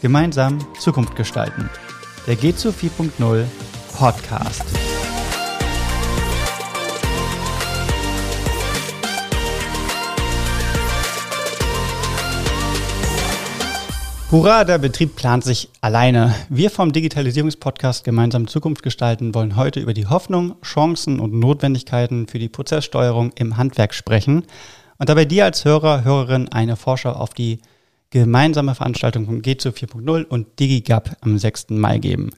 [0.00, 1.68] Gemeinsam Zukunft gestalten.
[2.28, 3.44] Der G2 4.0
[3.96, 4.62] Podcast.
[14.30, 16.32] Hurra, der Betrieb plant sich alleine.
[16.48, 22.38] Wir vom Digitalisierungspodcast Gemeinsam Zukunft gestalten wollen heute über die Hoffnung, Chancen und Notwendigkeiten für
[22.38, 24.44] die Prozesssteuerung im Handwerk sprechen
[24.98, 27.58] und dabei dir als Hörer, Hörerin eine Vorschau auf die
[28.10, 31.70] gemeinsame Veranstaltung von G2 4.0 und DigiGap am 6.
[31.70, 32.30] Mai geben.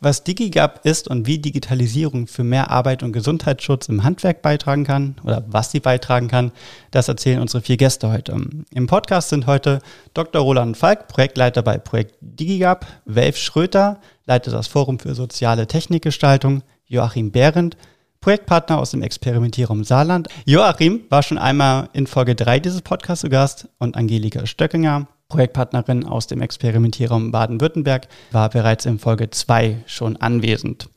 [0.00, 5.16] Was DigiGap ist und wie Digitalisierung für mehr Arbeit und Gesundheitsschutz im Handwerk beitragen kann
[5.24, 6.52] oder was sie beitragen kann,
[6.90, 8.38] das erzählen unsere vier Gäste heute.
[8.74, 9.78] Im Podcast sind heute
[10.12, 10.42] Dr.
[10.42, 17.30] Roland Falk, Projektleiter bei Projekt DigiGap, Welf Schröter, leitet das Forum für soziale Technikgestaltung, Joachim
[17.30, 17.78] Behrendt,
[18.20, 20.28] Projektpartner aus dem Experimentierraum Saarland.
[20.44, 26.04] Joachim war schon einmal in Folge 3 dieses Podcasts zu Gast und Angelika Stöckinger, Projektpartnerin
[26.04, 30.88] aus dem Experimentierraum Baden-Württemberg, war bereits in Folge 2 schon anwesend.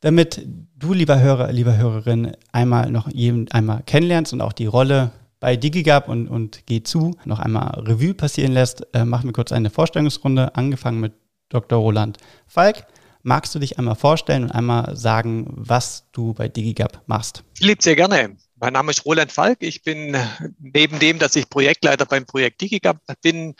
[0.00, 5.12] Damit du, lieber Hörer, lieber Hörerin, einmal noch jeden einmal kennenlernst und auch die Rolle
[5.40, 9.52] bei DigiGap und, und Geh zu noch einmal Revue passieren lässt, äh, machen wir kurz
[9.52, 11.14] eine Vorstellungsrunde, angefangen mit
[11.48, 11.78] Dr.
[11.78, 12.86] Roland Falk.
[13.22, 17.42] Magst du dich einmal vorstellen und einmal sagen, was du bei DigiGap machst?
[17.60, 18.36] Lieb sehr gerne.
[18.64, 19.58] Mein Name ist Roland Falk.
[19.60, 20.16] Ich bin
[20.58, 23.56] neben dem, dass ich Projektleiter beim Projekt DigiGap bin,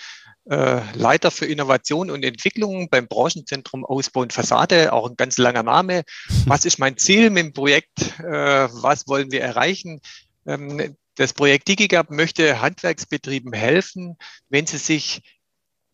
[0.48, 5.62] äh, Leiter für Innovation und Entwicklung beim Branchenzentrum Ausbau und Fassade, auch ein ganz langer
[5.62, 6.04] Name.
[6.46, 8.18] Was ist mein Ziel mit dem Projekt?
[8.18, 10.00] Äh, was wollen wir erreichen?
[10.46, 14.16] Ähm, das Projekt DigiGap möchte Handwerksbetrieben helfen,
[14.48, 15.20] wenn sie sich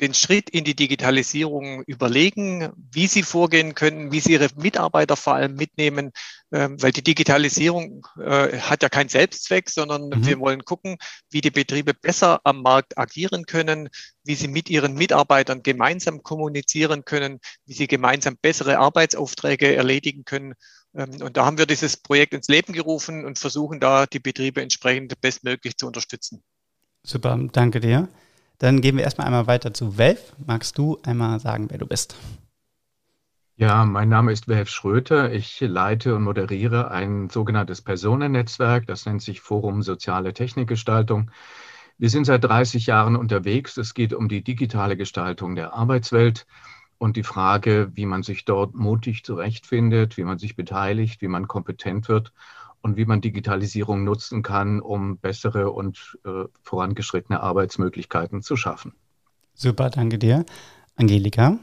[0.00, 5.34] den Schritt in die Digitalisierung überlegen, wie sie vorgehen können, wie sie ihre Mitarbeiter vor
[5.34, 6.12] allem mitnehmen,
[6.52, 10.26] ähm, weil die Digitalisierung äh, hat ja keinen Selbstzweck, sondern mhm.
[10.26, 10.96] wir wollen gucken,
[11.30, 13.90] wie die Betriebe besser am Markt agieren können,
[14.24, 20.54] wie sie mit ihren Mitarbeitern gemeinsam kommunizieren können, wie sie gemeinsam bessere Arbeitsaufträge erledigen können.
[20.94, 24.62] Ähm, und da haben wir dieses Projekt ins Leben gerufen und versuchen da die Betriebe
[24.62, 26.42] entsprechend bestmöglich zu unterstützen.
[27.02, 28.08] Super, danke dir.
[28.60, 30.34] Dann gehen wir erstmal einmal weiter zu Welf.
[30.46, 32.14] Magst du einmal sagen, wer du bist?
[33.56, 35.32] Ja, mein Name ist Welf Schröter.
[35.32, 38.86] Ich leite und moderiere ein sogenanntes Personennetzwerk.
[38.86, 41.30] Das nennt sich Forum Soziale Technikgestaltung.
[41.96, 43.78] Wir sind seit 30 Jahren unterwegs.
[43.78, 46.46] Es geht um die digitale Gestaltung der Arbeitswelt
[46.98, 51.48] und die Frage, wie man sich dort mutig zurechtfindet, wie man sich beteiligt, wie man
[51.48, 52.34] kompetent wird
[52.83, 58.95] und wie man Digitalisierung nutzen kann, um bessere und äh, vorangeschrittene Arbeitsmöglichkeiten zu schaffen.
[59.55, 60.45] Super, danke dir.
[60.96, 61.58] Angelika?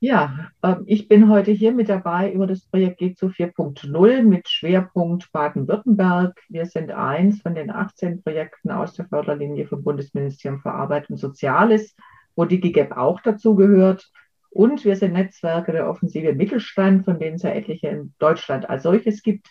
[0.00, 5.32] Ja, äh, ich bin heute hier mit dabei über das Projekt G2 4.0 mit Schwerpunkt
[5.32, 6.38] Baden-Württemberg.
[6.48, 11.16] Wir sind eins von den 18 Projekten aus der Förderlinie vom Bundesministerium für Arbeit und
[11.16, 11.96] Soziales,
[12.36, 14.10] wo DigiGap auch dazu gehört.
[14.50, 18.82] Und wir sind Netzwerke der Offensive Mittelstand, von denen es ja etliche in Deutschland als
[18.82, 19.48] solches gibt.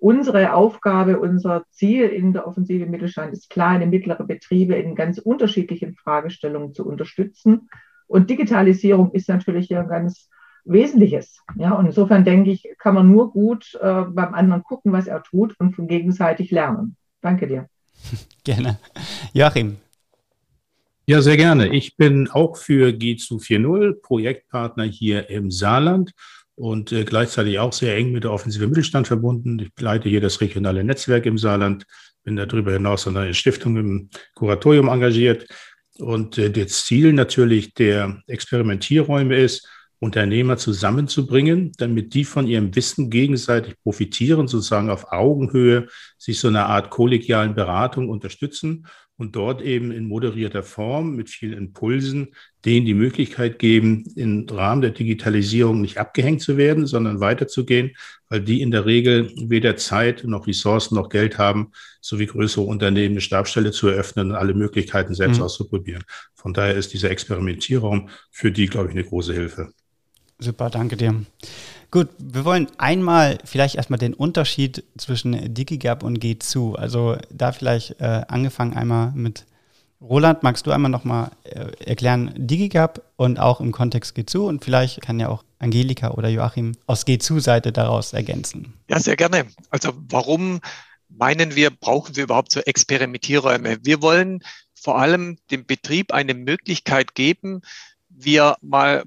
[0.00, 5.94] Unsere Aufgabe, unser Ziel in der Offensive Mittelstand ist, kleine, mittlere Betriebe in ganz unterschiedlichen
[5.94, 7.68] Fragestellungen zu unterstützen.
[8.06, 10.28] Und Digitalisierung ist natürlich hier ein ganz
[10.64, 11.40] Wesentliches.
[11.56, 15.22] Ja, und insofern denke ich, kann man nur gut äh, beim anderen gucken, was er
[15.22, 16.96] tut und von gegenseitig lernen.
[17.22, 17.68] Danke dir.
[18.44, 18.78] Gerne.
[19.32, 19.78] Joachim.
[21.06, 21.68] Ja, sehr gerne.
[21.74, 26.12] Ich bin auch für G2 4.0 Projektpartner hier im Saarland
[26.58, 29.60] und äh, gleichzeitig auch sehr eng mit der Offensive Mittelstand verbunden.
[29.60, 31.84] Ich leite hier das regionale Netzwerk im Saarland,
[32.24, 35.46] bin darüber hinaus an einer Stiftung im Kuratorium engagiert.
[35.98, 39.68] Und äh, das Ziel natürlich der Experimentierräume ist,
[40.00, 46.66] Unternehmer zusammenzubringen, damit die von ihrem Wissen gegenseitig profitieren, sozusagen auf Augenhöhe sich so eine
[46.66, 48.86] Art kollegialen Beratung unterstützen
[49.16, 52.28] und dort eben in moderierter Form mit vielen Impulsen
[52.68, 57.96] denen die Möglichkeit geben, im Rahmen der Digitalisierung nicht abgehängt zu werden, sondern weiterzugehen,
[58.28, 62.64] weil die in der Regel weder Zeit noch Ressourcen noch Geld haben, so wie größere
[62.64, 65.44] Unternehmen eine Stabstelle zu eröffnen und alle Möglichkeiten selbst mhm.
[65.44, 66.04] auszuprobieren.
[66.34, 69.72] Von daher ist dieser Experimentierraum für die, glaube ich, eine große Hilfe.
[70.38, 71.24] Super, danke dir.
[71.90, 76.74] Gut, wir wollen einmal vielleicht erstmal den Unterschied zwischen DigiGap und G2.
[76.74, 79.46] Also da vielleicht äh, angefangen einmal mit
[80.00, 85.00] Roland, magst du einmal nochmal äh, erklären DigiGap und auch im Kontext G2 und vielleicht
[85.00, 88.74] kann ja auch Angelika oder Joachim aus G2-Seite daraus ergänzen.
[88.88, 89.46] Ja, sehr gerne.
[89.70, 90.60] Also warum
[91.08, 93.78] meinen wir, brauchen wir überhaupt so Experimentierräume?
[93.82, 94.40] Wir wollen
[94.74, 97.62] vor allem dem Betrieb eine Möglichkeit geben,
[98.08, 99.02] wir mal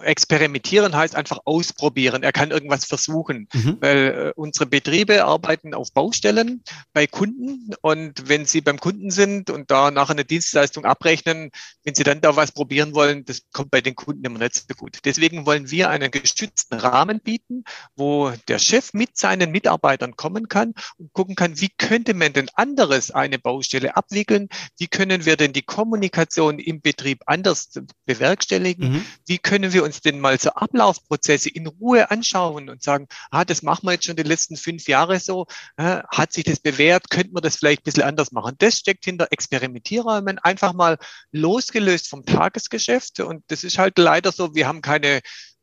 [0.00, 2.22] experimentieren heißt einfach ausprobieren.
[2.22, 3.78] Er kann irgendwas versuchen, mhm.
[3.80, 6.62] weil äh, unsere Betriebe arbeiten auf Baustellen
[6.92, 11.50] bei Kunden und wenn sie beim Kunden sind und da nachher eine Dienstleistung abrechnen,
[11.84, 14.74] wenn sie dann da was probieren wollen, das kommt bei den Kunden immer nicht so
[14.74, 14.98] gut.
[15.04, 17.64] Deswegen wollen wir einen geschützten Rahmen bieten,
[17.96, 22.48] wo der Chef mit seinen Mitarbeitern kommen kann und gucken kann, wie könnte man denn
[22.54, 24.48] anderes eine Baustelle abwickeln?
[24.78, 27.70] Wie können wir denn die Kommunikation im Betrieb anders
[28.06, 28.92] bewerkstelligen?
[28.92, 29.04] Mhm.
[29.26, 33.62] Wie können wir uns denn mal so Ablaufprozesse in Ruhe anschauen und sagen, ah, das
[33.62, 35.46] machen wir jetzt schon die letzten fünf Jahre so,
[35.76, 38.54] äh, hat sich das bewährt, könnten wir das vielleicht ein bisschen anders machen?
[38.58, 40.98] Das steckt hinter Experimentierräumen, einfach mal
[41.32, 43.20] losgelöst vom Tagesgeschäft.
[43.20, 45.20] Und das ist halt leider so, wir haben keine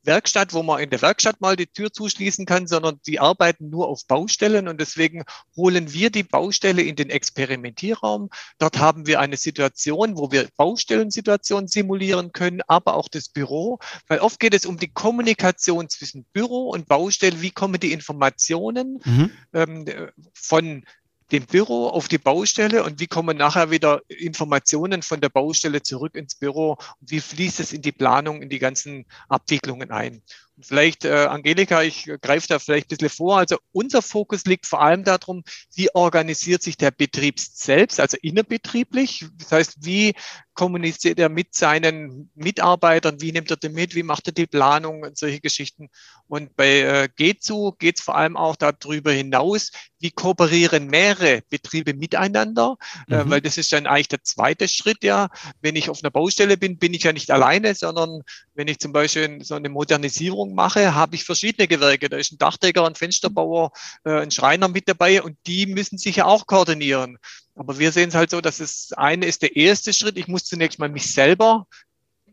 [0.10, 3.88] Werkstatt, wo man in der Werkstatt mal die Tür zuschließen kann, sondern die arbeiten nur
[3.88, 5.24] auf Baustellen und deswegen
[5.56, 8.30] holen wir die Baustelle in den Experimentierraum.
[8.58, 13.78] Dort haben wir eine Situation, wo wir Baustellensituationen simulieren können, aber auch das Büro,
[14.08, 17.42] weil oft geht es um die Kommunikation zwischen Büro und Baustelle.
[17.42, 19.32] Wie kommen die Informationen mhm.
[19.54, 19.86] ähm,
[20.34, 20.86] von
[21.32, 26.16] dem Büro auf die Baustelle und wie kommen nachher wieder Informationen von der Baustelle zurück
[26.16, 30.24] ins Büro und wie fließt es in die Planung, in die ganzen Abwicklungen ein.
[30.62, 33.38] Vielleicht, äh, Angelika, ich greife da vielleicht ein bisschen vor.
[33.38, 35.44] Also unser Fokus liegt vor allem darum,
[35.74, 39.26] wie organisiert sich der Betrieb selbst, also innerbetrieblich.
[39.38, 40.16] Das heißt, wie
[40.60, 45.04] kommuniziert er mit seinen Mitarbeitern, wie nimmt er den mit, wie macht er die Planung
[45.04, 45.88] und solche Geschichten.
[46.28, 51.94] Und bei äh, GEZU geht es vor allem auch darüber hinaus, wie kooperieren mehrere Betriebe
[51.94, 52.76] miteinander,
[53.10, 53.22] äh, mhm.
[53.22, 55.30] äh, weil das ist dann eigentlich der zweite Schritt, ja.
[55.62, 58.24] Wenn ich auf einer Baustelle bin, bin ich ja nicht alleine, sondern
[58.54, 62.10] wenn ich zum Beispiel so eine Modernisierung mache, habe ich verschiedene Gewerke.
[62.10, 63.72] Da ist ein Dachdecker, ein Fensterbauer,
[64.04, 67.18] äh, ein Schreiner mit dabei und die müssen sich ja auch koordinieren.
[67.60, 70.18] Aber wir sehen es halt so, dass es eine ist der erste Schritt.
[70.18, 71.68] Ich muss zunächst mal mich selber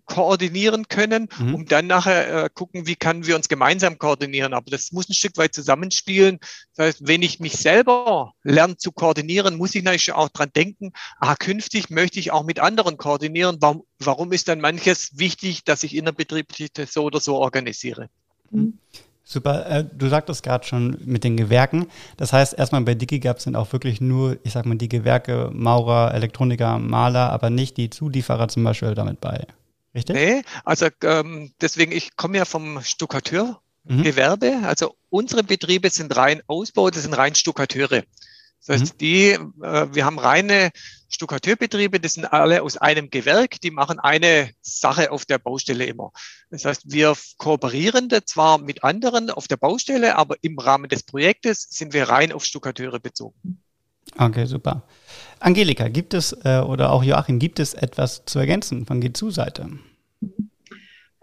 [0.05, 1.53] koordinieren können, mhm.
[1.53, 4.55] um dann nachher äh, gucken, wie können wir uns gemeinsam koordinieren.
[4.55, 6.39] Aber das muss ein Stück weit zusammenspielen.
[6.77, 10.93] Das heißt, wenn ich mich selber lerne zu koordinieren, muss ich natürlich auch dran denken,
[11.19, 13.57] ah, künftig möchte ich auch mit anderen koordinieren.
[13.59, 18.11] Warum, warum ist dann manches wichtig, dass ich innerbetrieblich das so oder so organisiere?
[18.53, 18.79] Mhm.
[19.29, 21.89] Super, äh, du sagtest gerade schon mit den Gewerken.
[22.17, 26.15] Das heißt, erstmal bei DigiGap sind auch wirklich nur, ich sag mal, die Gewerke, Maurer,
[26.15, 29.45] Elektroniker, Maler, aber nicht die Zulieferer zum Beispiel damit bei.
[29.97, 30.15] Richtig?
[30.15, 34.59] Nee, also ähm, deswegen, ich komme ja vom Stuckateurgewerbe.
[34.59, 34.65] Mhm.
[34.65, 38.05] Also unsere Betriebe sind rein Ausbau, das sind rein Stuckateure.
[38.65, 38.99] Das heißt, mhm.
[38.99, 40.71] die, äh, wir haben reine
[41.09, 46.11] Stuckateurbetriebe, die sind alle aus einem Gewerk, die machen eine Sache auf der Baustelle immer.
[46.51, 51.05] Das heißt, wir kooperieren da zwar mit anderen auf der Baustelle, aber im Rahmen des
[51.05, 53.63] Projektes sind wir rein auf Stuckateure bezogen.
[54.19, 54.83] Okay, super.
[55.41, 59.69] Angelika, gibt es äh, oder auch Joachim, gibt es etwas zu ergänzen von G2-Seite?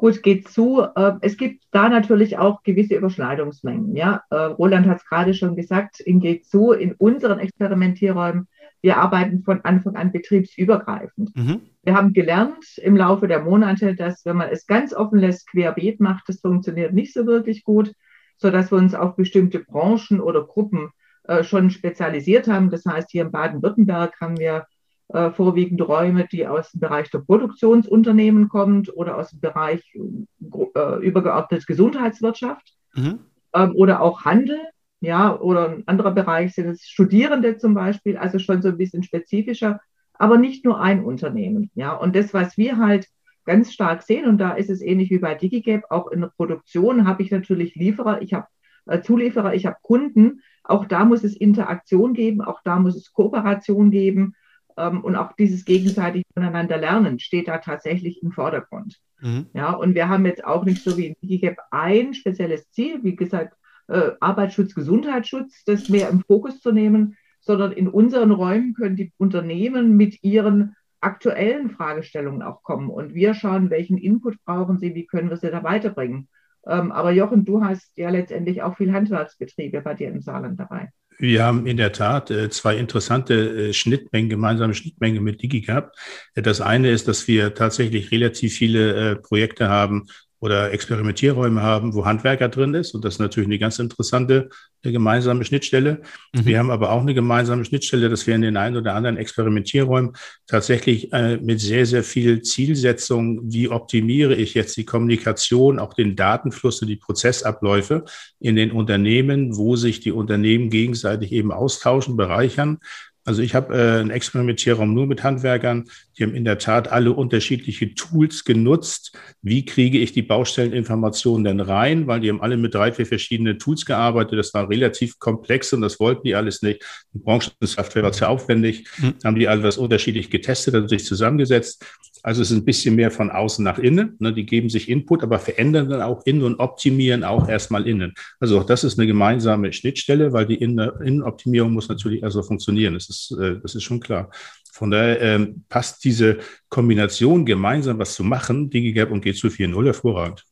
[0.04, 0.82] Gut, geht zu.
[0.82, 3.96] Äh, es gibt da natürlich auch gewisse Überschneidungsmengen.
[3.96, 4.22] Ja?
[4.32, 8.50] Äh, Roland hat es gerade schon gesagt, in G2, in unseren Experimentierräumen,
[8.82, 11.34] wir arbeiten von Anfang an betriebsübergreifend.
[11.38, 11.62] Mhm.
[11.84, 16.02] Wir haben gelernt im Laufe der Monate, dass wenn man es ganz offen lässt, querbeet
[16.02, 17.94] macht, das funktioniert nicht so wirklich gut,
[18.36, 20.90] sodass wir uns auf bestimmte Branchen oder Gruppen
[21.30, 22.70] äh, schon spezialisiert haben.
[22.70, 24.66] Das heißt, hier in Baden-Württemberg haben wir
[25.13, 31.06] äh, vorwiegend Räume, die aus dem Bereich der Produktionsunternehmen kommen oder aus dem Bereich äh,
[31.06, 33.19] übergeordnet Gesundheitswirtschaft mhm.
[33.54, 34.60] ähm, oder auch Handel.
[35.01, 39.04] Ja, oder ein anderer Bereich sind es Studierende zum Beispiel, also schon so ein bisschen
[39.04, 39.81] spezifischer,
[40.13, 41.69] aber nicht nur ein Unternehmen.
[41.75, 43.07] Ja, und das, was wir halt
[43.45, 47.05] ganz stark sehen, und da ist es ähnlich wie bei DigiGap, auch in der Produktion
[47.05, 48.48] habe ich natürlich Lieferer, ich habe
[48.86, 53.12] äh, Zulieferer, ich habe Kunden, auch da muss es Interaktion geben, auch da muss es
[53.12, 54.36] Kooperation geben.
[54.77, 59.00] Ähm, und auch dieses gegenseitig voneinander lernen steht da tatsächlich im Vordergrund.
[59.22, 59.48] Mhm.
[59.53, 63.15] Ja, und wir haben jetzt auch nicht so wie in DigiCap ein spezielles Ziel, wie
[63.15, 63.56] gesagt,
[63.88, 69.12] äh, Arbeitsschutz, Gesundheitsschutz, das mehr im Fokus zu nehmen, sondern in unseren Räumen können die
[69.18, 72.89] Unternehmen mit ihren aktuellen Fragestellungen auch kommen.
[72.89, 76.30] Und wir schauen, welchen Input brauchen sie, wie können wir sie da weiterbringen.
[76.65, 80.92] Ähm, aber Jochen, du hast ja letztendlich auch viel Handwerksbetriebe bei dir im Saarland dabei.
[81.17, 83.34] Wir haben in der Tat äh, zwei interessante
[83.70, 85.98] äh, Schnittmengen, gemeinsame Schnittmengen mit Digi gehabt.
[86.36, 90.08] Das eine ist, dass wir tatsächlich relativ viele äh, Projekte haben,
[90.44, 92.94] oder Experimentierräume haben, wo Handwerker drin ist.
[92.94, 94.50] Und das ist natürlich eine ganz interessante
[94.84, 96.02] eine gemeinsame Schnittstelle.
[96.34, 96.46] Mhm.
[96.46, 100.12] Wir haben aber auch eine gemeinsame Schnittstelle, dass wir in den einen oder anderen Experimentierräumen
[100.46, 106.18] tatsächlich äh, mit sehr, sehr viel Zielsetzung, wie optimiere ich jetzt die Kommunikation, auch den
[106.18, 108.04] Datenfluss und die Prozessabläufe
[108.42, 112.80] in den Unternehmen, wo sich die Unternehmen gegenseitig eben austauschen, bereichern
[113.25, 115.86] Also ich habe äh, einen Experimentierraum nur mit Handwerkern.
[116.18, 119.18] Die haben in der Tat alle unterschiedliche Tools genutzt.
[119.42, 122.08] Wie kriege ich die Baustelleninformationen denn rein?
[122.08, 124.38] Weil die haben alle mit drei, vier verschiedenen Tools gearbeitet.
[124.38, 126.84] Das war relativ komplex und das wollten die alles nicht.
[127.13, 128.88] Die Branchensoftware war zu aufwendig.
[128.98, 129.13] Mhm.
[129.24, 131.86] Haben die alle das unterschiedlich getestet, also sich zusammengesetzt.
[132.24, 134.15] Also es ist ein bisschen mehr von außen nach innen.
[134.20, 134.32] Ne?
[134.32, 138.13] Die geben sich Input, aber verändern dann auch innen und optimieren auch erstmal innen.
[138.39, 142.96] Also auch das ist eine gemeinsame Schnittstelle, weil die Innenoptimierung muss natürlich also funktionieren.
[143.13, 144.29] Das ist, äh, das ist schon klar.
[144.72, 146.39] Von daher ähm, passt diese
[146.70, 150.46] Kombination, gemeinsam was zu machen, DigiGap und G2 4.0 hervorragend.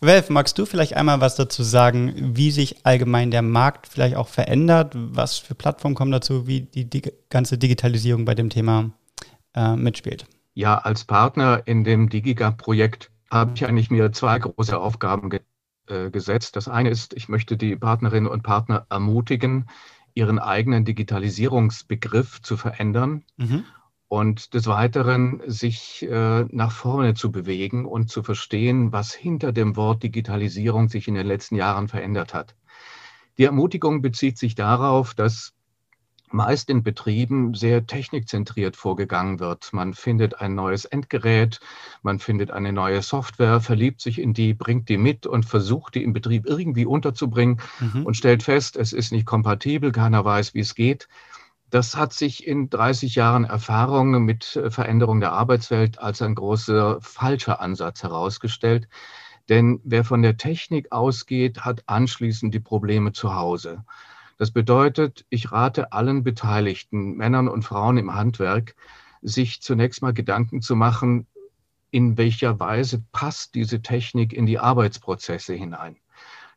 [0.00, 4.28] Welf, magst du vielleicht einmal was dazu sagen, wie sich allgemein der Markt vielleicht auch
[4.28, 4.94] verändert?
[4.96, 8.90] Was für Plattformen kommen dazu, wie die, die ganze Digitalisierung bei dem Thema
[9.54, 10.24] äh, mitspielt?
[10.54, 15.40] Ja, als Partner in dem DigiGap-Projekt habe ich eigentlich mir zwei große Aufgaben ge
[15.86, 16.56] äh, gesetzt.
[16.56, 19.66] Das eine ist, ich möchte die Partnerinnen und Partner ermutigen,
[20.14, 23.24] ihren eigenen Digitalisierungsbegriff zu verändern.
[23.36, 23.64] Mhm.
[24.08, 29.76] Und des Weiteren sich äh, nach vorne zu bewegen und zu verstehen, was hinter dem
[29.76, 32.56] Wort Digitalisierung sich in den letzten Jahren verändert hat.
[33.38, 35.52] Die Ermutigung bezieht sich darauf, dass
[36.32, 39.72] meist in Betrieben sehr technikzentriert vorgegangen wird.
[39.72, 41.60] Man findet ein neues Endgerät,
[42.02, 46.04] man findet eine neue Software, verliebt sich in die, bringt die mit und versucht die
[46.04, 48.06] im Betrieb irgendwie unterzubringen mhm.
[48.06, 51.08] und stellt fest, es ist nicht kompatibel, keiner weiß, wie es geht.
[51.70, 57.00] Das hat sich in 30 Jahren Erfahrung mit äh, Veränderung der Arbeitswelt als ein großer
[57.00, 58.88] falscher Ansatz herausgestellt.
[59.48, 63.84] Denn wer von der Technik ausgeht, hat anschließend die Probleme zu Hause.
[64.40, 68.74] Das bedeutet, ich rate allen Beteiligten, Männern und Frauen im Handwerk,
[69.20, 71.26] sich zunächst mal Gedanken zu machen,
[71.90, 75.96] in welcher Weise passt diese Technik in die Arbeitsprozesse hinein.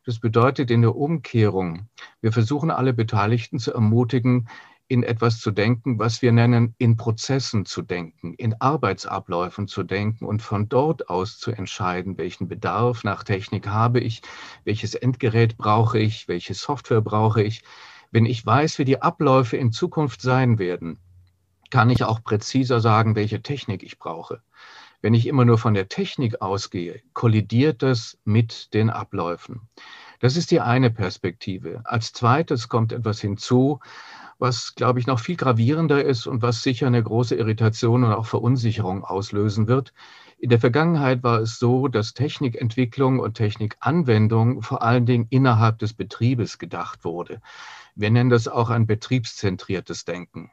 [0.06, 1.90] Das bedeutet in der Umkehrung,
[2.22, 4.48] wir versuchen alle Beteiligten zu ermutigen,
[4.88, 10.26] in etwas zu denken, was wir nennen, in Prozessen zu denken, in Arbeitsabläufen zu denken
[10.26, 14.22] und von dort aus zu entscheiden, welchen Bedarf nach Technik habe ich,
[14.64, 17.62] welches Endgerät brauche ich, welche Software brauche ich.
[18.10, 20.98] Wenn ich weiß, wie die Abläufe in Zukunft sein werden,
[21.70, 24.42] kann ich auch präziser sagen, welche Technik ich brauche.
[25.00, 29.62] Wenn ich immer nur von der Technik ausgehe, kollidiert das mit den Abläufen.
[30.20, 31.82] Das ist die eine Perspektive.
[31.84, 33.80] Als zweites kommt etwas hinzu,
[34.38, 38.26] was, glaube ich, noch viel gravierender ist und was sicher eine große Irritation und auch
[38.26, 39.92] Verunsicherung auslösen wird.
[40.38, 45.94] In der Vergangenheit war es so, dass Technikentwicklung und Technikanwendung vor allen Dingen innerhalb des
[45.94, 47.40] Betriebes gedacht wurde.
[47.94, 50.50] Wir nennen das auch ein betriebszentriertes Denken.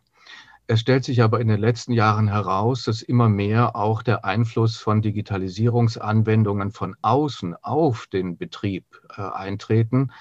[0.67, 4.77] Es stellt sich aber in den letzten Jahren heraus, dass immer mehr auch der Einfluss
[4.77, 8.85] von Digitalisierungsanwendungen von außen auf den Betrieb
[9.17, 10.11] äh, eintreten.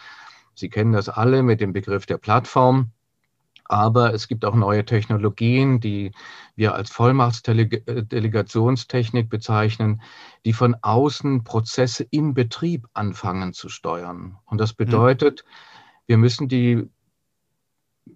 [0.55, 2.91] Sie kennen das alle mit dem Begriff der Plattform.
[3.71, 6.11] Aber es gibt auch neue Technologien, die
[6.57, 10.03] wir als Vollmachtsdelegationstechnik bezeichnen,
[10.45, 14.39] die von außen Prozesse im Betrieb anfangen zu steuern.
[14.45, 14.77] Und das hm.
[14.79, 15.45] bedeutet,
[16.09, 16.91] wir müssen die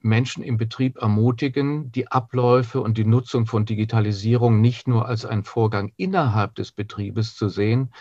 [0.00, 5.44] Menschen im Betrieb ermutigen, die Abläufe und die Nutzung von Digitalisierung nicht nur als einen
[5.44, 7.92] Vorgang innerhalb des Betriebes zu sehen,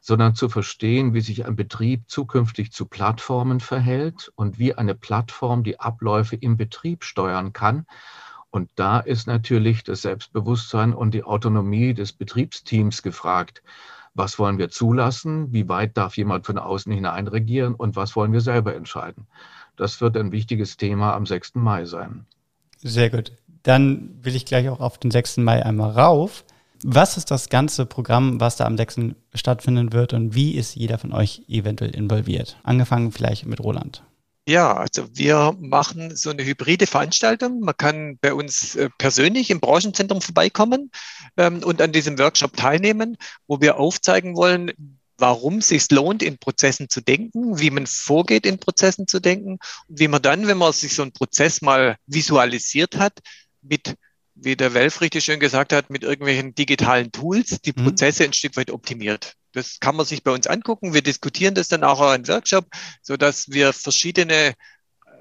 [0.00, 5.62] sondern zu verstehen, wie sich ein Betrieb zukünftig zu Plattformen verhält und wie eine Plattform
[5.62, 7.86] die Abläufe im Betrieb steuern kann.
[8.50, 13.62] Und da ist natürlich das Selbstbewusstsein und die Autonomie des Betriebsteams gefragt.
[14.14, 15.52] Was wollen wir zulassen?
[15.52, 17.74] Wie weit darf jemand von außen hinein regieren?
[17.74, 19.28] Und was wollen wir selber entscheiden?
[19.76, 21.54] Das wird ein wichtiges Thema am 6.
[21.54, 22.26] Mai sein.
[22.78, 23.32] Sehr gut.
[23.62, 25.38] Dann will ich gleich auch auf den 6.
[25.38, 26.44] Mai einmal rauf.
[26.82, 29.14] Was ist das ganze Programm, was da am 6.
[29.34, 32.58] stattfinden wird und wie ist jeder von euch eventuell involviert?
[32.62, 34.02] Angefangen vielleicht mit Roland.
[34.48, 37.60] Ja, also wir machen so eine hybride Veranstaltung.
[37.60, 40.90] Man kann bei uns äh, persönlich im Branchenzentrum vorbeikommen
[41.36, 44.72] ähm, und an diesem Workshop teilnehmen, wo wir aufzeigen wollen,
[45.18, 49.58] warum es sich lohnt, in Prozessen zu denken, wie man vorgeht, in Prozessen zu denken
[49.86, 53.20] und wie man dann, wenn man sich so einen Prozess mal visualisiert hat,
[53.60, 53.94] mit
[54.42, 57.84] wie der Welf richtig schön gesagt hat, mit irgendwelchen digitalen Tools die mhm.
[57.84, 59.34] Prozesse ein Stück weit optimiert.
[59.52, 60.94] Das kann man sich bei uns angucken.
[60.94, 62.66] Wir diskutieren das dann auch in Workshop,
[63.02, 64.54] so dass wir verschiedene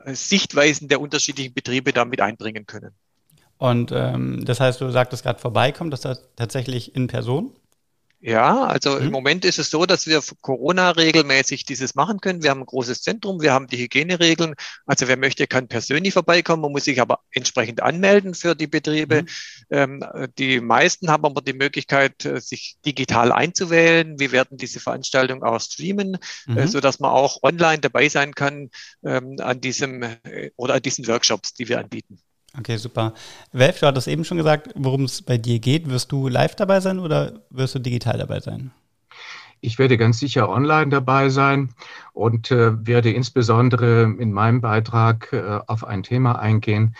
[0.05, 2.91] äh, Sichtweisen der unterschiedlichen Betriebe damit einbringen können.
[3.57, 6.01] Und ähm, das heißt, du sagtest gerade vorbeikommen, das
[6.35, 7.53] tatsächlich in Person?
[8.21, 9.05] Ja, also mhm.
[9.05, 12.43] im Moment ist es so, dass wir Corona regelmäßig dieses machen können.
[12.43, 14.55] Wir haben ein großes Zentrum, wir haben die Hygieneregeln.
[14.85, 16.61] Also wer möchte, kann persönlich vorbeikommen.
[16.61, 19.21] Man muss sich aber entsprechend anmelden für die Betriebe.
[19.21, 19.27] Mhm.
[19.69, 20.05] Ähm,
[20.38, 24.19] die meisten haben aber die Möglichkeit, äh, sich digital einzuwählen.
[24.19, 26.57] Wir werden diese Veranstaltung auch streamen, äh, mhm.
[26.57, 28.69] äh, so dass man auch online dabei sein kann
[29.01, 32.19] ähm, an diesem äh, oder an diesen Workshops, die wir anbieten.
[32.59, 33.13] Okay, super.
[33.53, 35.89] Welf, du hattest eben schon gesagt, worum es bei dir geht.
[35.89, 38.71] Wirst du live dabei sein oder wirst du digital dabei sein?
[39.61, 41.69] Ich werde ganz sicher online dabei sein
[42.13, 46.95] und äh, werde insbesondere in meinem Beitrag äh, auf ein Thema eingehen.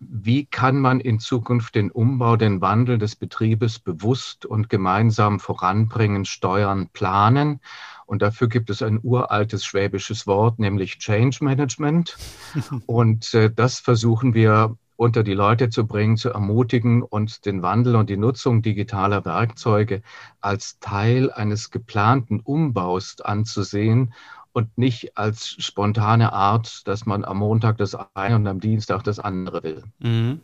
[0.00, 6.24] Wie kann man in Zukunft den Umbau, den Wandel des Betriebes bewusst und gemeinsam voranbringen,
[6.24, 7.60] steuern, planen?
[8.06, 12.16] Und dafür gibt es ein uraltes schwäbisches Wort, nämlich Change Management.
[12.86, 17.94] Und äh, das versuchen wir unter die Leute zu bringen, zu ermutigen und den Wandel
[17.94, 20.02] und die Nutzung digitaler Werkzeuge
[20.40, 24.12] als Teil eines geplanten Umbaus anzusehen
[24.52, 29.20] und nicht als spontane Art, dass man am Montag das eine und am Dienstag das
[29.20, 29.84] andere will.
[30.00, 30.40] Mhm.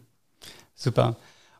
[0.76, 1.16] Super.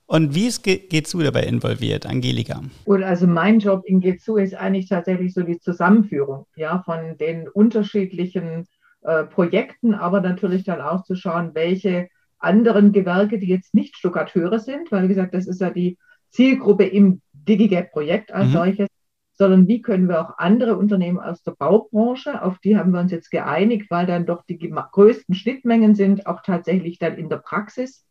[0.06, 2.62] Und wie ist G2 dabei involviert, Angelika?
[2.84, 7.48] Und also mein Job in G2 ist eigentlich tatsächlich so die Zusammenführung ja, von den
[7.48, 8.68] unterschiedlichen
[9.02, 12.08] äh, Projekten, aber natürlich dann auch zu schauen, welche
[12.44, 15.98] anderen Gewerke, die jetzt nicht Stuckateure sind, weil wie gesagt, das ist ja die
[16.30, 18.52] Zielgruppe im DigiGap-Projekt als mhm.
[18.52, 18.88] solches,
[19.34, 23.12] sondern wie können wir auch andere Unternehmen aus der Baubranche, auf die haben wir uns
[23.12, 28.06] jetzt geeinigt, weil dann doch die größten Schnittmengen sind, auch tatsächlich dann in der Praxis.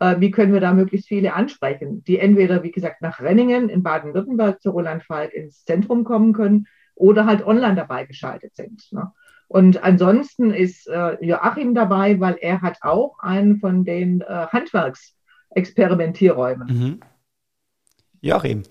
[0.00, 3.82] Äh, wie können wir da möglichst viele ansprechen, die entweder, wie gesagt, nach Renningen in
[3.82, 8.92] Baden-Württemberg zu Roland Falk ins Zentrum kommen können oder halt online dabei geschaltet sind.
[8.92, 9.12] Ne?
[9.48, 16.68] Und ansonsten ist äh, Joachim dabei, weil er hat auch einen von den äh, Handwerksexperimentierräumen.
[16.68, 17.00] Mhm.
[18.20, 18.64] Joachim.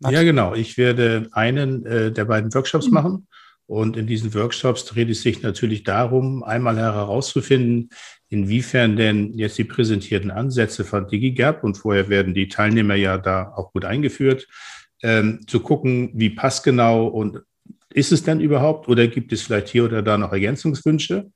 [0.00, 0.54] Ja, genau.
[0.54, 2.94] Ich werde einen äh, der beiden Workshops mhm.
[2.94, 3.26] machen.
[3.66, 7.90] Und in diesen Workshops dreht es sich natürlich darum, einmal herauszufinden,
[8.30, 13.52] inwiefern denn jetzt die präsentierten Ansätze von DigiGap und vorher werden die Teilnehmer ja da
[13.54, 14.48] auch gut eingeführt,
[15.02, 17.42] ähm, zu gucken, wie passgenau und
[17.92, 21.30] ist es denn überhaupt oder gibt es vielleicht hier oder da noch Ergänzungswünsche?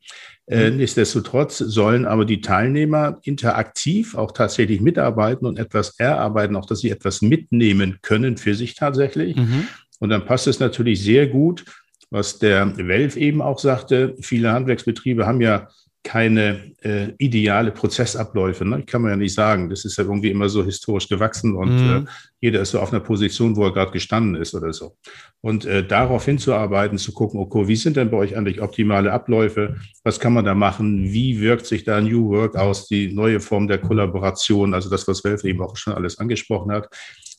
[0.46, 0.78] Äh, mhm.
[0.78, 6.90] nichtsdestotrotz sollen aber die Teilnehmer interaktiv auch tatsächlich mitarbeiten und etwas erarbeiten, auch dass sie
[6.90, 9.36] etwas mitnehmen können für sich tatsächlich.
[9.36, 9.68] Mhm.
[10.00, 11.64] Und dann passt es natürlich sehr gut,
[12.10, 14.14] was der Welf eben auch sagte.
[14.20, 15.68] Viele Handwerksbetriebe haben ja
[16.04, 18.64] keine äh, ideale Prozessabläufe.
[18.64, 18.82] Ne?
[18.82, 19.70] Kann man ja nicht sagen.
[19.70, 22.06] Das ist ja irgendwie immer so historisch gewachsen und mhm.
[22.06, 24.96] äh, jeder ist so auf einer Position, wo er gerade gestanden ist oder so.
[25.40, 29.76] Und äh, darauf hinzuarbeiten, zu gucken, okay, wie sind denn bei euch eigentlich optimale Abläufe?
[30.02, 31.12] Was kann man da machen?
[31.12, 34.74] Wie wirkt sich da New Work aus, die neue Form der Kollaboration?
[34.74, 36.88] Also das, was Welf eben auch schon alles angesprochen hat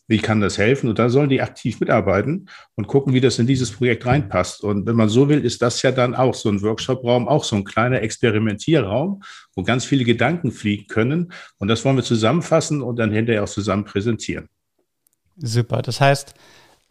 [0.07, 0.89] wie kann das helfen?
[0.89, 4.63] Und da sollen die aktiv mitarbeiten und gucken, wie das in dieses Projekt reinpasst.
[4.63, 7.55] Und wenn man so will, ist das ja dann auch so ein Workshop-Raum, auch so
[7.55, 9.23] ein kleiner Experimentierraum,
[9.55, 11.31] wo ganz viele Gedanken fliegen können.
[11.57, 14.49] Und das wollen wir zusammenfassen und dann hinterher auch zusammen präsentieren.
[15.37, 15.81] Super.
[15.81, 16.33] Das heißt,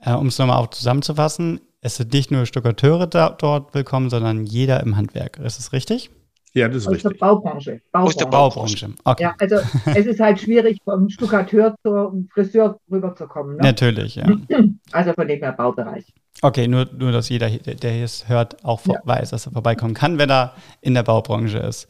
[0.01, 4.46] äh, um es nochmal auch zusammenzufassen, es sind nicht nur Stuckateure da, dort willkommen, sondern
[4.46, 5.38] jeder im Handwerk.
[5.38, 6.11] Ist das richtig?
[6.54, 7.12] Ja, das ist aus richtig.
[7.12, 7.80] Der Baubranche.
[7.90, 8.06] Baubranche.
[8.08, 8.90] Aus der Baubranche.
[9.04, 9.22] Okay.
[9.22, 13.56] Ja, also es ist halt schwierig, vom Stuckateur zum Friseur rüberzukommen.
[13.56, 13.62] Ne?
[13.62, 14.26] Natürlich, ja.
[14.92, 16.04] Also von dem her Baubereich.
[16.42, 19.00] Okay, nur, nur dass jeder, der es hört, auch ja.
[19.04, 21.88] weiß, dass er vorbeikommen kann, wenn er in der Baubranche ist.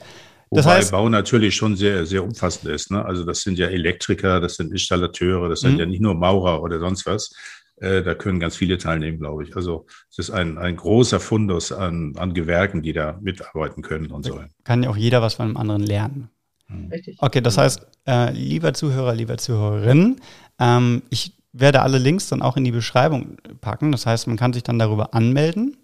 [0.50, 2.90] Das Wobei heißt, Bau natürlich schon sehr, sehr umfassend ist.
[2.90, 3.02] Ne?
[3.02, 5.78] Also das sind ja Elektriker, das sind Installateure, das sind mhm.
[5.78, 7.34] ja nicht nur Maurer oder sonst was,
[7.82, 9.56] äh, da können ganz viele teilnehmen, glaube ich.
[9.56, 14.24] Also es ist ein, ein großer Fundus an, an Gewerken, die da mitarbeiten können und
[14.24, 14.50] sollen.
[14.64, 16.30] Kann ja auch jeder was von einem anderen lernen.
[16.68, 16.88] Hm.
[16.92, 17.16] Richtig.
[17.20, 20.20] Okay, das heißt, äh, lieber Zuhörer, lieber Zuhörerin,
[20.60, 23.92] ähm, ich werde alle Links dann auch in die Beschreibung packen.
[23.92, 25.76] Das heißt, man kann sich dann darüber anmelden.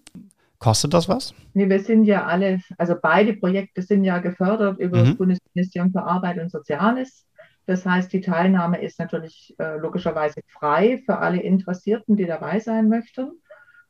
[0.59, 1.35] Kostet das was?
[1.55, 5.05] Nee, wir sind ja alle, also beide Projekte sind ja gefördert über mhm.
[5.05, 7.28] das Bundesministerium für Arbeit und Soziales.
[7.69, 12.89] Das heißt, die Teilnahme ist natürlich äh, logischerweise frei für alle Interessierten, die dabei sein
[12.89, 13.33] möchten.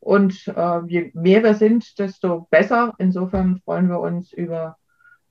[0.01, 2.93] Und äh, je mehr wir sind, desto besser.
[2.97, 4.75] Insofern freuen wir uns über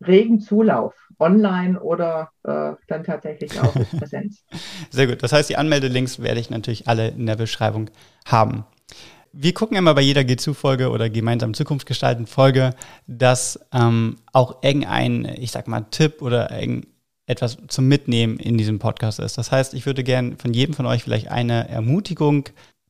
[0.01, 4.43] regen Zulauf, online oder äh, dann tatsächlich auch in Präsenz.
[4.89, 5.23] Sehr gut.
[5.23, 7.91] Das heißt, die Anmeldelinks werde ich natürlich alle in der Beschreibung
[8.25, 8.65] haben.
[9.35, 12.71] Wir gucken immer bei jeder G2-Folge oder gemeinsam Zukunft gestalten Folge,
[13.07, 16.98] dass ähm, auch irgendein, ich sag mal, Tipp oder irgendein
[17.29, 19.39] etwas zum Mitnehmen in diesem Podcast ist.
[19.39, 22.49] Das heißt, ich würde gerne von jedem von euch vielleicht eine Ermutigung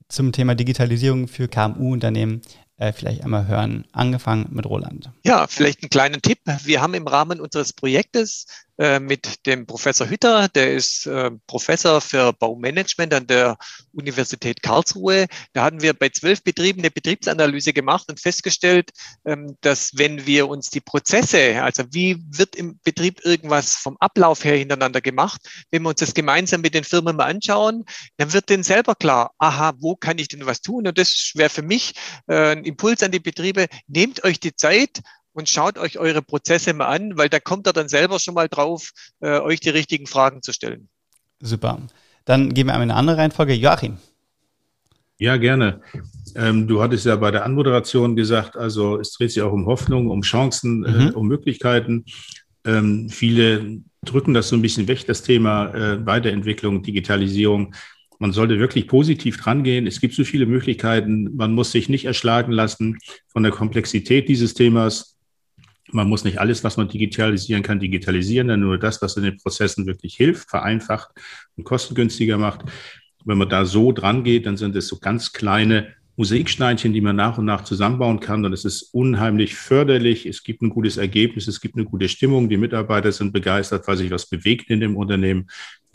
[0.09, 2.41] zum Thema Digitalisierung für KMU-Unternehmen
[2.77, 3.85] äh, vielleicht einmal hören.
[3.93, 5.11] Angefangen mit Roland.
[5.25, 6.39] Ja, vielleicht einen kleinen Tipp.
[6.65, 8.47] Wir haben im Rahmen unseres Projektes
[8.79, 13.57] äh, mit dem Professor Hütter, der ist äh, Professor für Baumanagement an der
[13.93, 15.27] Universität Karlsruhe.
[15.53, 18.91] Da hatten wir bei zwölf Betrieben eine Betriebsanalyse gemacht und festgestellt,
[19.25, 24.45] ähm, dass wenn wir uns die Prozesse, also wie wird im Betrieb irgendwas vom Ablauf
[24.45, 25.41] her hintereinander gemacht,
[25.73, 27.85] wenn wir uns das gemeinsam mit den Firmen mal anschauen,
[28.17, 30.87] dann wird denen selber klar, aha, wo kann ich denn was tun?
[30.87, 31.95] Und das wäre für mich
[32.29, 35.01] ein Impuls an die Betriebe, nehmt euch die Zeit,
[35.39, 38.49] und schaut euch eure Prozesse mal an, weil da kommt ihr dann selber schon mal
[38.49, 40.89] drauf, äh, euch die richtigen Fragen zu stellen.
[41.41, 41.81] Super.
[42.25, 43.55] Dann gehen wir einmal in eine andere Reihenfolge.
[43.55, 43.99] Joachim.
[45.19, 45.81] Ja, gerne.
[46.35, 50.11] Ähm, du hattest ja bei der Anmoderation gesagt, also es dreht sich auch um Hoffnung,
[50.11, 51.01] um Chancen, äh, mhm.
[51.07, 52.05] äh, um Möglichkeiten.
[52.65, 57.77] Ähm, viele drücken das so ein bisschen weg, das Thema äh, Weiterentwicklung, Digitalisierung.
[58.19, 59.87] Man sollte wirklich positiv drangehen.
[59.87, 61.37] Es gibt so viele Möglichkeiten.
[61.37, 62.99] Man muss sich nicht erschlagen lassen
[63.29, 65.18] von der Komplexität dieses Themas.
[65.91, 69.39] Man muss nicht alles, was man digitalisieren kann, digitalisieren, dann nur das, was in den
[69.39, 71.11] Prozessen wirklich hilft, vereinfacht
[71.57, 72.63] und kostengünstiger macht.
[73.25, 77.15] Wenn man da so dran geht, dann sind es so ganz kleine Mosaiksteinchen, die man
[77.15, 78.45] nach und nach zusammenbauen kann.
[78.45, 80.27] Und es ist unheimlich förderlich.
[80.27, 82.49] Es gibt ein gutes Ergebnis, es gibt eine gute Stimmung.
[82.49, 85.47] Die Mitarbeiter sind begeistert, weil sich was bewegt in dem Unternehmen.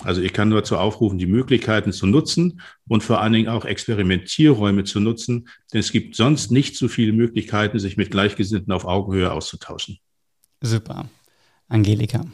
[0.01, 3.65] Also ich kann nur dazu aufrufen, die Möglichkeiten zu nutzen und vor allen Dingen auch
[3.65, 8.85] Experimentierräume zu nutzen, denn es gibt sonst nicht so viele Möglichkeiten, sich mit Gleichgesinnten auf
[8.85, 9.99] Augenhöhe auszutauschen.
[10.61, 11.09] Super.
[11.67, 12.25] Angelika.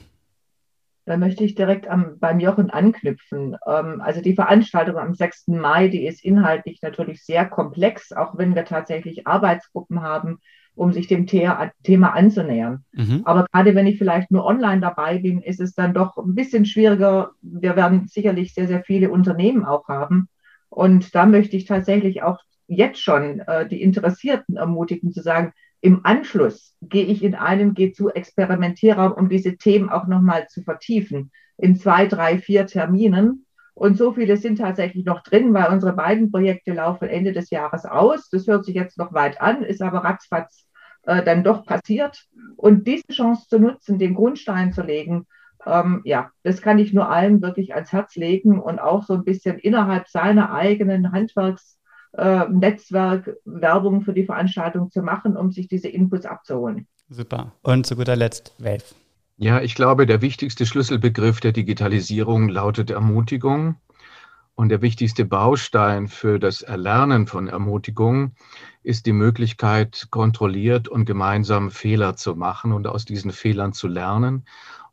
[1.09, 3.57] Da möchte ich direkt am, beim Jochen anknüpfen.
[3.65, 5.47] Ähm, also die Veranstaltung am 6.
[5.47, 10.37] Mai, die ist inhaltlich natürlich sehr komplex, auch wenn wir tatsächlich Arbeitsgruppen haben,
[10.75, 11.49] um sich dem The
[11.81, 12.85] Thema anzunähern.
[12.91, 13.23] Mhm.
[13.25, 16.67] Aber gerade wenn ich vielleicht nur online dabei bin, ist es dann doch ein bisschen
[16.67, 17.31] schwieriger.
[17.41, 20.29] Wir werden sicherlich sehr, sehr viele Unternehmen auch haben.
[20.69, 26.05] Und da möchte ich tatsächlich auch jetzt schon äh, die Interessierten ermutigen zu sagen, im
[26.05, 32.05] Anschluss gehe ich in einen G2-Experimentierraum, um diese Themen auch nochmal zu vertiefen, in zwei,
[32.07, 33.45] drei, vier Terminen.
[33.73, 37.85] Und so viele sind tatsächlich noch drin, weil unsere beiden Projekte laufen Ende des Jahres
[37.85, 38.29] aus.
[38.29, 40.67] Das hört sich jetzt noch weit an, ist aber ratzfatz
[41.03, 42.25] äh, dann doch passiert.
[42.57, 45.27] Und diese Chance zu nutzen, den Grundstein zu legen,
[45.65, 49.23] ähm, ja, das kann ich nur allen wirklich ans Herz legen und auch so ein
[49.23, 51.78] bisschen innerhalb seiner eigenen Handwerks-
[52.13, 56.87] äh, Netzwerk Werbung für die Veranstaltung zu machen, um sich diese Inputs abzuholen.
[57.09, 57.53] Super.
[57.61, 58.83] Und zu guter Letzt, Wave.
[59.37, 63.75] Ja, ich glaube, der wichtigste Schlüsselbegriff der Digitalisierung lautet Ermutigung.
[64.55, 68.33] Und der wichtigste Baustein für das Erlernen von Ermutigung
[68.83, 74.43] ist die Möglichkeit, kontrolliert und gemeinsam Fehler zu machen und aus diesen Fehlern zu lernen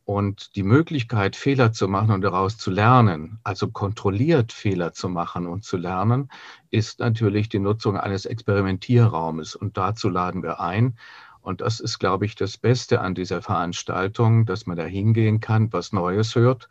[0.07, 5.49] und die Möglichkeit, Fehler zu machen und daraus zu lernen, also kontrolliert Fehler zu machen
[5.49, 6.31] und zu lernen,
[6.71, 9.57] ist natürlich die Nutzung eines Experimentierraumes.
[9.57, 10.97] Und dazu laden wir ein.
[11.41, 15.73] Und das ist, glaube ich, das Beste an dieser Veranstaltung, dass man da hingehen kann,
[15.73, 16.69] was Neues hört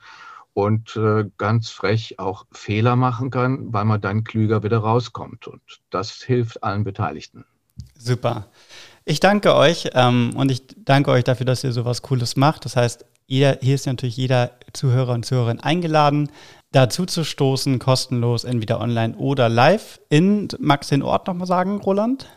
[0.54, 5.48] und äh, ganz frech auch Fehler machen kann, weil man dann klüger wieder rauskommt.
[5.48, 7.44] Und das hilft allen Beteiligten.
[7.98, 8.48] Super.
[9.04, 12.64] Ich danke euch ähm, und ich danke euch dafür, dass ihr sowas Cooles macht.
[12.64, 16.32] Das heißt, jeder, hier ist natürlich jeder Zuhörer und Zuhörerin eingeladen,
[16.72, 20.00] dazu zu stoßen, kostenlos, entweder online oder live.
[20.10, 22.28] In, magst du den Ort nochmal sagen, Roland?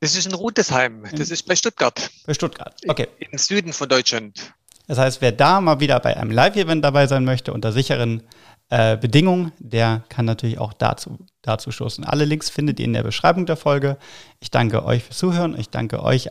[0.00, 1.04] Das ist in Rudesheim.
[1.16, 2.10] Das ist bei Stuttgart.
[2.26, 3.08] Bei Stuttgart, okay.
[3.18, 4.52] Im Süden von Deutschland.
[4.86, 8.22] Das heißt, wer da mal wieder bei einem Live-Event dabei sein möchte, unter sicheren
[8.70, 12.02] äh, Bedingungen, der kann natürlich auch dazu, dazu stoßen.
[12.04, 13.98] Alle Links findet ihr in der Beschreibung der Folge.
[14.40, 15.58] Ich danke euch fürs Zuhören.
[15.58, 16.28] Ich danke euch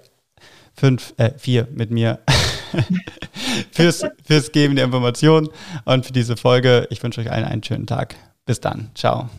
[0.80, 2.20] fünf, äh, vier mit mir
[3.72, 5.50] fürs, fürs Geben der Informationen
[5.86, 6.88] und für diese Folge.
[6.90, 8.16] Ich wünsche euch allen einen schönen Tag.
[8.46, 8.90] Bis dann.
[8.96, 9.30] Ciao.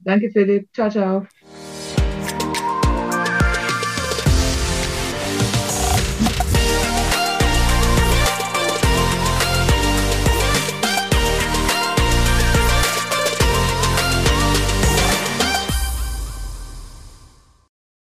[0.00, 0.68] Danke, Philipp.
[0.74, 1.26] Ciao, ciao.